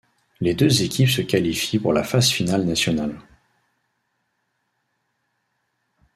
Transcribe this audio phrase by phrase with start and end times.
[0.39, 3.21] Les deux équipes se qualifient pour la phase finale nationale.